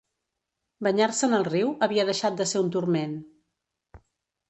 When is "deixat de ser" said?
2.09-2.65